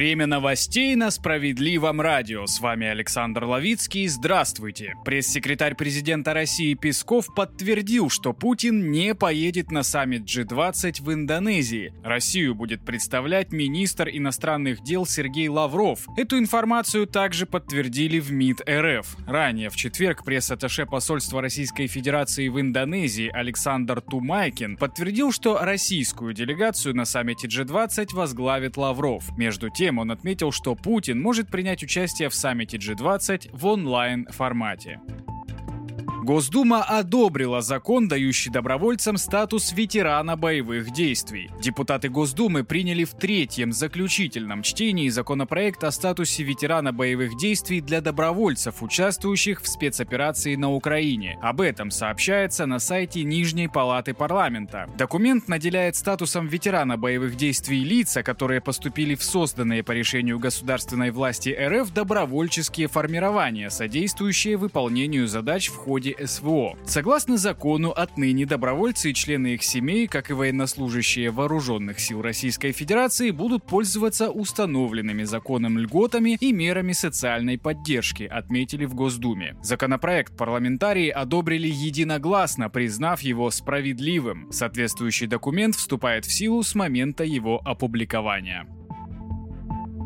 Время 0.00 0.26
новостей 0.26 0.96
на 0.96 1.10
Справедливом 1.10 2.00
радио. 2.00 2.46
С 2.46 2.60
вами 2.60 2.86
Александр 2.86 3.44
Ловицкий. 3.44 4.06
Здравствуйте. 4.08 4.94
Пресс-секретарь 5.04 5.74
президента 5.74 6.32
России 6.32 6.72
Песков 6.72 7.26
подтвердил, 7.34 8.08
что 8.08 8.32
Путин 8.32 8.90
не 8.90 9.14
поедет 9.14 9.70
на 9.70 9.82
саммит 9.82 10.22
G20 10.22 11.02
в 11.02 11.12
Индонезии. 11.12 11.92
Россию 12.02 12.54
будет 12.54 12.82
представлять 12.82 13.52
министр 13.52 14.08
иностранных 14.08 14.82
дел 14.82 15.04
Сергей 15.04 15.48
Лавров. 15.48 16.06
Эту 16.16 16.38
информацию 16.38 17.06
также 17.06 17.44
подтвердили 17.44 18.20
в 18.20 18.32
МИД 18.32 18.62
РФ. 18.66 19.06
Ранее 19.26 19.68
в 19.68 19.76
четверг 19.76 20.24
пресс-атташе 20.24 20.86
посольства 20.86 21.42
Российской 21.42 21.88
Федерации 21.88 22.48
в 22.48 22.58
Индонезии 22.58 23.28
Александр 23.28 24.00
Тумайкин 24.00 24.78
подтвердил, 24.78 25.30
что 25.30 25.58
российскую 25.60 26.32
делегацию 26.32 26.96
на 26.96 27.04
саммите 27.04 27.48
G20 27.48 28.14
возглавит 28.14 28.78
Лавров. 28.78 29.36
Между 29.36 29.68
тем, 29.68 29.89
тем 29.90 29.98
он 29.98 30.12
отметил, 30.12 30.52
что 30.52 30.76
Путин 30.76 31.20
может 31.20 31.48
принять 31.48 31.82
участие 31.82 32.28
в 32.28 32.34
саммите 32.34 32.76
G20 32.76 33.50
в 33.52 33.66
онлайн-формате. 33.66 35.00
Госдума 36.22 36.82
одобрила 36.82 37.62
закон, 37.62 38.06
дающий 38.06 38.50
добровольцам 38.50 39.16
статус 39.16 39.72
ветерана 39.72 40.36
боевых 40.36 40.92
действий. 40.92 41.50
Депутаты 41.62 42.10
Госдумы 42.10 42.62
приняли 42.62 43.04
в 43.04 43.14
третьем 43.14 43.72
заключительном 43.72 44.62
чтении 44.62 45.08
законопроект 45.08 45.82
о 45.82 45.90
статусе 45.90 46.42
ветерана 46.42 46.92
боевых 46.92 47.38
действий 47.38 47.80
для 47.80 48.02
добровольцев, 48.02 48.82
участвующих 48.82 49.62
в 49.62 49.66
спецоперации 49.66 50.56
на 50.56 50.70
Украине. 50.70 51.38
Об 51.40 51.62
этом 51.62 51.90
сообщается 51.90 52.66
на 52.66 52.80
сайте 52.80 53.24
Нижней 53.24 53.68
Палаты 53.68 54.12
Парламента. 54.12 54.90
Документ 54.98 55.48
наделяет 55.48 55.96
статусом 55.96 56.48
ветерана 56.48 56.98
боевых 56.98 57.36
действий 57.36 57.82
лица, 57.82 58.22
которые 58.22 58.60
поступили 58.60 59.14
в 59.14 59.24
созданные 59.24 59.82
по 59.82 59.92
решению 59.92 60.38
государственной 60.38 61.12
власти 61.12 61.48
РФ 61.58 61.94
добровольческие 61.94 62.88
формирования, 62.88 63.70
содействующие 63.70 64.58
выполнению 64.58 65.26
задач 65.26 65.68
в 65.68 65.76
ходе 65.76 66.09
ходе 66.10 66.26
СВО. 66.26 66.76
Согласно 66.84 67.36
закону, 67.36 67.90
отныне 67.90 68.46
добровольцы 68.46 69.10
и 69.10 69.14
члены 69.14 69.54
их 69.54 69.62
семей, 69.62 70.06
как 70.06 70.30
и 70.30 70.34
военнослужащие 70.34 71.30
вооруженных 71.30 72.00
сил 72.00 72.22
Российской 72.22 72.72
Федерации, 72.72 73.30
будут 73.30 73.66
пользоваться 73.66 74.30
установленными 74.30 75.24
законом 75.24 75.78
льготами 75.78 76.36
и 76.40 76.52
мерами 76.52 76.92
социальной 76.92 77.58
поддержки, 77.58 78.24
отметили 78.24 78.84
в 78.84 78.94
Госдуме. 78.94 79.56
Законопроект 79.62 80.36
парламентарии 80.36 81.08
одобрили 81.08 81.68
единогласно, 81.68 82.70
признав 82.70 83.22
его 83.22 83.50
справедливым. 83.50 84.50
Соответствующий 84.50 85.26
документ 85.26 85.74
вступает 85.74 86.24
в 86.24 86.32
силу 86.32 86.62
с 86.62 86.74
момента 86.74 87.24
его 87.24 87.60
опубликования. 87.64 88.66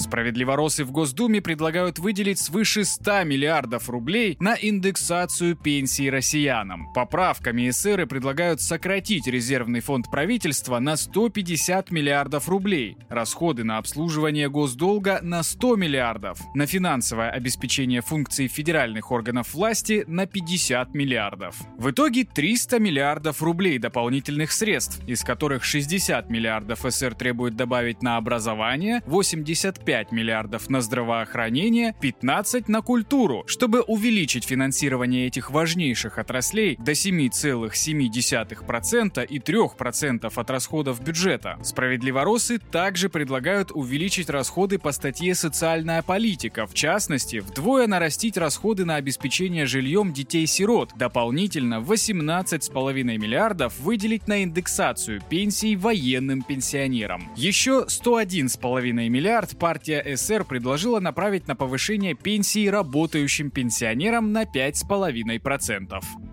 Справедливоросы 0.00 0.84
в 0.86 0.92
Госдуме 0.92 1.42
предлагают 1.42 1.98
выделить 1.98 2.38
свыше 2.38 2.84
100 2.86 3.24
миллиардов 3.24 3.90
рублей 3.90 4.38
на 4.40 4.54
индексацию 4.54 5.56
пенсий 5.56 6.08
россиянам. 6.08 6.90
Поправками 6.94 7.68
эсеры 7.68 8.06
предлагают 8.06 8.62
сократить 8.62 9.26
резервный 9.26 9.80
фонд 9.80 10.10
правительства 10.10 10.78
на 10.78 10.96
150 10.96 11.90
миллиардов 11.90 12.48
рублей, 12.48 12.96
расходы 13.10 13.62
на 13.62 13.76
обслуживание 13.76 14.48
госдолга 14.48 15.20
на 15.20 15.42
100 15.42 15.76
миллиардов, 15.76 16.40
на 16.54 16.64
финансовое 16.66 17.28
обеспечение 17.28 18.00
функций 18.00 18.48
федеральных 18.48 19.12
органов 19.12 19.52
власти 19.52 20.04
на 20.06 20.24
50 20.24 20.94
миллиардов. 20.94 21.56
В 21.76 21.90
итоге 21.90 22.24
300 22.24 22.78
миллиардов 22.78 23.42
рублей 23.42 23.78
дополнительных 23.78 24.50
средств, 24.50 24.98
из 25.06 25.22
которых 25.22 25.62
60 25.62 26.30
миллиардов 26.30 26.86
СР 26.88 27.14
требует 27.14 27.54
добавить 27.54 28.02
на 28.02 28.16
образование, 28.16 29.02
85 29.04 29.89
5 29.90 30.12
миллиардов 30.12 30.70
на 30.70 30.82
здравоохранение, 30.82 31.96
15 32.00 32.68
на 32.68 32.80
культуру. 32.80 33.42
Чтобы 33.48 33.80
увеличить 33.80 34.44
финансирование 34.44 35.26
этих 35.26 35.50
важнейших 35.50 36.16
отраслей 36.16 36.76
до 36.76 36.92
7,7% 36.92 39.26
и 39.26 39.38
3% 39.40 40.32
от 40.32 40.50
расходов 40.50 41.02
бюджета. 41.02 41.58
Справедливоросы 41.64 42.60
также 42.60 43.08
предлагают 43.08 43.72
увеличить 43.72 44.30
расходы 44.30 44.78
по 44.78 44.92
статье 44.92 45.34
«Социальная 45.34 46.02
политика», 46.02 46.68
в 46.68 46.74
частности, 46.74 47.40
вдвое 47.40 47.88
нарастить 47.88 48.36
расходы 48.36 48.84
на 48.84 48.94
обеспечение 48.94 49.66
жильем 49.66 50.12
детей-сирот, 50.12 50.92
дополнительно 50.94 51.80
18,5 51.80 53.18
миллиардов 53.18 53.76
выделить 53.80 54.28
на 54.28 54.44
индексацию 54.44 55.20
пенсий 55.28 55.74
военным 55.74 56.42
пенсионерам. 56.42 57.28
Еще 57.34 57.86
101,5 57.88 59.08
миллиард 59.08 59.58
партия 59.58 59.69
партия 59.70 60.16
СР 60.16 60.44
предложила 60.44 60.98
направить 60.98 61.46
на 61.46 61.54
повышение 61.54 62.14
пенсии 62.14 62.66
работающим 62.66 63.52
пенсионерам 63.52 64.32
на 64.32 64.42
5,5%. 64.42 66.29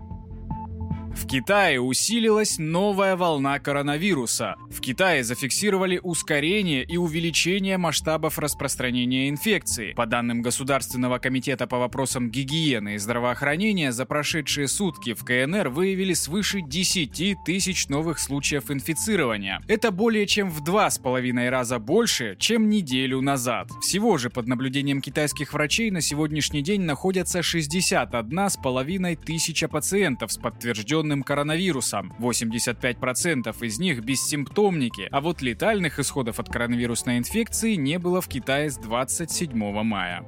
В 1.18 1.26
Китае 1.26 1.80
усилилась 1.80 2.58
новая 2.58 3.16
волна 3.16 3.58
коронавируса. 3.58 4.54
В 4.70 4.80
Китае 4.80 5.24
зафиксировали 5.24 5.98
ускорение 6.00 6.84
и 6.84 6.96
увеличение 6.96 7.76
масштабов 7.76 8.38
распространения 8.38 9.28
инфекции. 9.28 9.94
По 9.94 10.06
данным 10.06 10.42
Государственного 10.42 11.18
комитета 11.18 11.66
по 11.66 11.78
вопросам 11.78 12.30
гигиены 12.30 12.94
и 12.94 12.98
здравоохранения, 12.98 13.90
за 13.90 14.06
прошедшие 14.06 14.68
сутки 14.68 15.12
в 15.12 15.24
КНР 15.24 15.70
выявили 15.70 16.12
свыше 16.12 16.60
10 16.62 17.44
тысяч 17.44 17.88
новых 17.88 18.20
случаев 18.20 18.70
инфицирования. 18.70 19.60
Это 19.66 19.90
более 19.90 20.26
чем 20.26 20.48
в 20.48 20.62
два 20.62 20.88
с 20.88 20.98
половиной 20.98 21.50
раза 21.50 21.80
больше, 21.80 22.36
чем 22.38 22.70
неделю 22.70 23.20
назад. 23.20 23.70
Всего 23.82 24.18
же 24.18 24.30
под 24.30 24.46
наблюдением 24.46 25.00
китайских 25.00 25.52
врачей 25.52 25.90
на 25.90 26.00
сегодняшний 26.00 26.62
день 26.62 26.82
находятся 26.82 27.42
61 27.42 28.38
с 28.50 28.56
половиной 28.56 29.16
тысяча 29.16 29.66
пациентов 29.66 30.30
с 30.30 30.36
подтвержденным 30.36 31.07
зараженным 31.08 31.22
коронавирусом. 31.22 32.12
85% 32.18 33.56
из 33.64 33.78
них 33.78 34.04
бессимптомники, 34.04 35.08
а 35.10 35.20
вот 35.20 35.42
летальных 35.42 35.98
исходов 35.98 36.38
от 36.38 36.48
коронавирусной 36.48 37.18
инфекции 37.18 37.74
не 37.76 37.98
было 37.98 38.20
в 38.20 38.28
Китае 38.28 38.70
с 38.70 38.76
27 38.76 39.82
мая. 39.82 40.24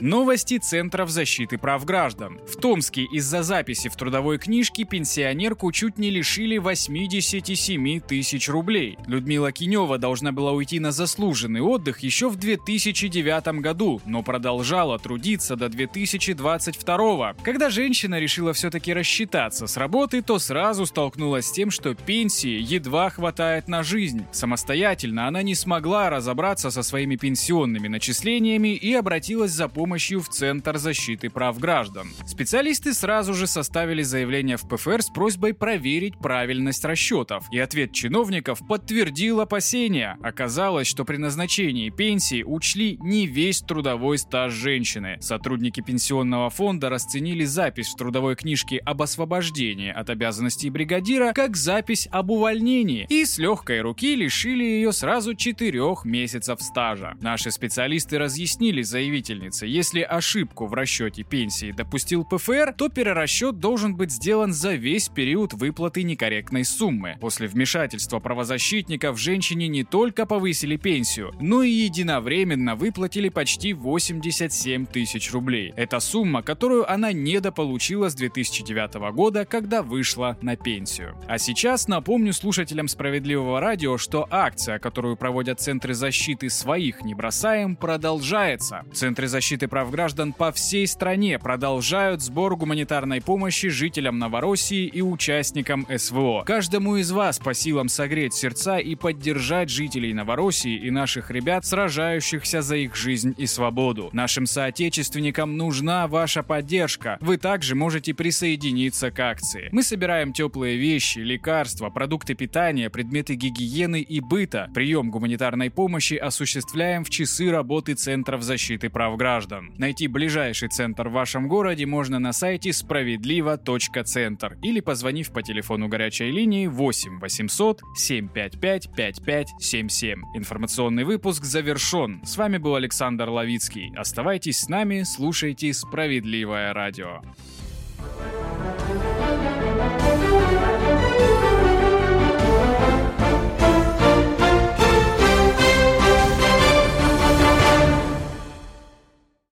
Новости 0.00 0.58
Центров 0.58 1.08
защиты 1.08 1.56
прав 1.56 1.86
граждан. 1.86 2.38
В 2.46 2.56
Томске 2.56 3.04
из-за 3.04 3.42
записи 3.42 3.88
в 3.88 3.96
трудовой 3.96 4.36
книжке 4.38 4.84
пенсионерку 4.84 5.72
чуть 5.72 5.96
не 5.96 6.10
лишили 6.10 6.58
87 6.58 8.00
тысяч 8.00 8.48
рублей. 8.50 8.98
Людмила 9.06 9.52
Кинева 9.52 9.96
должна 9.96 10.32
была 10.32 10.52
уйти 10.52 10.80
на 10.80 10.92
заслуженный 10.92 11.62
отдых 11.62 12.00
еще 12.00 12.28
в 12.28 12.36
2009 12.36 13.60
году, 13.62 14.02
но 14.04 14.22
продолжала 14.22 14.98
трудиться 14.98 15.56
до 15.56 15.70
2022. 15.70 17.34
Когда 17.42 17.70
женщина 17.70 18.20
решила 18.20 18.52
все-таки 18.52 18.92
рассчитаться 18.92 19.66
с 19.66 19.78
работы, 19.78 20.20
то 20.20 20.38
сразу 20.38 20.84
столкнулась 20.84 21.46
с 21.46 21.52
тем, 21.52 21.70
что 21.70 21.94
пенсии 21.94 22.60
едва 22.60 23.08
хватает 23.08 23.66
на 23.66 23.82
жизнь. 23.82 24.26
Самостоятельно 24.30 25.26
она 25.26 25.42
не 25.42 25.54
смогла 25.54 26.10
разобраться 26.10 26.70
со 26.70 26.82
своими 26.82 27.16
пенсионными 27.16 27.88
начислениями 27.88 28.74
и 28.74 28.92
обратилась 28.92 29.52
за 29.52 29.68
помощью 29.68 29.85
помощью 29.86 30.20
в 30.20 30.28
Центр 30.28 30.78
защиты 30.78 31.30
прав 31.30 31.60
граждан. 31.60 32.08
Специалисты 32.26 32.92
сразу 32.92 33.34
же 33.34 33.46
составили 33.46 34.02
заявление 34.02 34.56
в 34.56 34.66
ПФР 34.66 35.00
с 35.00 35.10
просьбой 35.10 35.54
проверить 35.54 36.18
правильность 36.18 36.84
расчетов, 36.84 37.44
и 37.52 37.60
ответ 37.60 37.92
чиновников 37.92 38.66
подтвердил 38.66 39.40
опасения. 39.40 40.18
Оказалось, 40.24 40.88
что 40.88 41.04
при 41.04 41.18
назначении 41.18 41.90
пенсии 41.90 42.42
учли 42.42 42.98
не 43.00 43.28
весь 43.28 43.60
трудовой 43.60 44.18
стаж 44.18 44.52
женщины. 44.52 45.18
Сотрудники 45.20 45.80
пенсионного 45.80 46.50
фонда 46.50 46.88
расценили 46.88 47.44
запись 47.44 47.86
в 47.86 47.96
трудовой 47.96 48.34
книжке 48.34 48.78
об 48.78 49.02
освобождении 49.02 49.92
от 49.92 50.10
обязанностей 50.10 50.68
бригадира 50.68 51.32
как 51.32 51.56
запись 51.56 52.08
об 52.10 52.32
увольнении 52.32 53.06
и 53.08 53.24
с 53.24 53.38
легкой 53.38 53.82
руки 53.82 54.16
лишили 54.16 54.64
ее 54.64 54.90
сразу 54.90 55.36
четырех 55.36 56.04
месяцев 56.04 56.60
стажа. 56.60 57.14
Наши 57.20 57.52
специалисты 57.52 58.18
разъяснили 58.18 58.82
заявительнице, 58.82 59.68
если 59.76 60.00
ошибку 60.00 60.66
в 60.66 60.72
расчете 60.72 61.22
пенсии 61.22 61.70
допустил 61.70 62.24
ПФР, 62.24 62.72
то 62.72 62.88
перерасчет 62.88 63.60
должен 63.60 63.94
быть 63.94 64.10
сделан 64.10 64.54
за 64.54 64.72
весь 64.72 65.10
период 65.10 65.52
выплаты 65.52 66.02
некорректной 66.02 66.64
суммы. 66.64 67.18
После 67.20 67.46
вмешательства 67.46 68.18
правозащитников 68.18 69.20
женщине 69.20 69.68
не 69.68 69.84
только 69.84 70.24
повысили 70.24 70.76
пенсию, 70.76 71.34
но 71.40 71.62
и 71.62 71.70
единовременно 71.70 72.74
выплатили 72.74 73.28
почти 73.28 73.74
87 73.74 74.86
тысяч 74.86 75.30
рублей. 75.32 75.74
Это 75.76 76.00
сумма, 76.00 76.42
которую 76.42 76.90
она 76.90 77.12
недополучила 77.12 78.08
с 78.08 78.14
2009 78.14 78.94
года, 79.12 79.44
когда 79.44 79.82
вышла 79.82 80.38
на 80.40 80.56
пенсию. 80.56 81.18
А 81.28 81.36
сейчас 81.36 81.86
напомню 81.86 82.32
слушателям 82.32 82.88
Справедливого 82.88 83.60
радио, 83.60 83.98
что 83.98 84.26
акция, 84.30 84.78
которую 84.78 85.18
проводят 85.18 85.60
Центры 85.60 85.92
защиты 85.92 86.48
своих 86.48 87.02
не 87.02 87.14
бросаем, 87.14 87.76
продолжается. 87.76 88.82
Центры 88.94 89.28
защиты 89.28 89.65
защиты 89.66 89.68
прав 89.68 89.90
граждан 89.90 90.32
по 90.32 90.52
всей 90.52 90.86
стране 90.86 91.38
продолжают 91.38 92.22
сбор 92.22 92.56
гуманитарной 92.56 93.20
помощи 93.20 93.68
жителям 93.68 94.18
Новороссии 94.18 94.86
и 94.86 95.02
участникам 95.02 95.86
СВО. 95.96 96.44
Каждому 96.46 96.96
из 96.96 97.10
вас 97.10 97.38
по 97.38 97.54
силам 97.54 97.88
согреть 97.88 98.34
сердца 98.34 98.78
и 98.78 98.94
поддержать 98.94 99.68
жителей 99.70 100.14
Новороссии 100.14 100.74
и 100.74 100.90
наших 100.90 101.30
ребят, 101.30 101.64
сражающихся 101.64 102.62
за 102.62 102.76
их 102.76 102.96
жизнь 102.96 103.34
и 103.38 103.46
свободу. 103.46 104.10
Нашим 104.12 104.46
соотечественникам 104.46 105.56
нужна 105.56 106.06
ваша 106.06 106.42
поддержка. 106.42 107.18
Вы 107.20 107.36
также 107.36 107.74
можете 107.74 108.14
присоединиться 108.14 109.10
к 109.10 109.20
акции. 109.20 109.68
Мы 109.72 109.82
собираем 109.82 110.32
теплые 110.32 110.76
вещи, 110.76 111.18
лекарства, 111.18 111.90
продукты 111.90 112.34
питания, 112.34 112.90
предметы 112.90 113.34
гигиены 113.34 114.00
и 114.00 114.20
быта. 114.20 114.70
Прием 114.74 115.10
гуманитарной 115.10 115.70
помощи 115.70 116.14
осуществляем 116.14 117.04
в 117.04 117.10
часы 117.10 117.50
работы 117.50 117.94
Центров 117.94 118.42
защиты 118.42 118.88
прав 118.90 119.16
граждан. 119.16 119.55
Найти 119.78 120.08
ближайший 120.08 120.68
центр 120.68 121.08
в 121.08 121.12
вашем 121.12 121.48
городе 121.48 121.86
можно 121.86 122.18
на 122.18 122.32
сайте 122.32 122.72
справедливо.центр 122.72 124.58
или 124.62 124.80
позвонив 124.80 125.32
по 125.32 125.42
телефону 125.42 125.88
горячей 125.88 126.30
линии 126.30 126.66
8 126.66 127.20
800 127.20 127.80
755 127.96 128.90
5577. 128.94 130.22
Информационный 130.34 131.04
выпуск 131.04 131.44
завершен. 131.44 132.20
С 132.24 132.36
вами 132.36 132.58
был 132.58 132.74
Александр 132.74 133.28
Лавицкий. 133.28 133.92
Оставайтесь 133.96 134.60
с 134.60 134.68
нами, 134.68 135.02
слушайте 135.02 135.72
«Справедливое 135.72 136.72
радио». 136.72 137.22